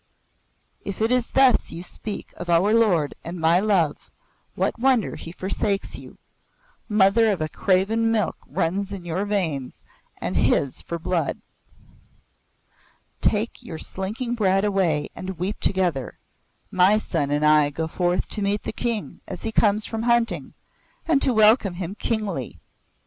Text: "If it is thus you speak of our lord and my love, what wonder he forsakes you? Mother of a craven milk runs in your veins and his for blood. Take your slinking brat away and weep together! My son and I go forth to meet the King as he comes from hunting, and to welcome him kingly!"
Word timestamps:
"If 0.83 0.99
it 0.99 1.11
is 1.11 1.29
thus 1.29 1.71
you 1.71 1.83
speak 1.83 2.33
of 2.35 2.49
our 2.49 2.73
lord 2.73 3.13
and 3.23 3.39
my 3.39 3.59
love, 3.59 4.09
what 4.55 4.79
wonder 4.79 5.15
he 5.15 5.31
forsakes 5.31 5.95
you? 5.95 6.17
Mother 6.89 7.31
of 7.31 7.39
a 7.39 7.47
craven 7.47 8.11
milk 8.11 8.35
runs 8.47 8.91
in 8.91 9.05
your 9.05 9.25
veins 9.25 9.85
and 10.19 10.35
his 10.35 10.81
for 10.81 10.97
blood. 10.97 11.39
Take 13.21 13.61
your 13.61 13.77
slinking 13.77 14.33
brat 14.33 14.65
away 14.65 15.09
and 15.15 15.37
weep 15.37 15.59
together! 15.59 16.17
My 16.71 16.97
son 16.97 17.29
and 17.29 17.45
I 17.45 17.69
go 17.69 17.87
forth 17.87 18.27
to 18.29 18.41
meet 18.41 18.63
the 18.63 18.73
King 18.73 19.21
as 19.27 19.43
he 19.43 19.51
comes 19.51 19.85
from 19.85 20.01
hunting, 20.01 20.55
and 21.05 21.21
to 21.21 21.31
welcome 21.31 21.75
him 21.75 21.93
kingly!" 21.93 22.59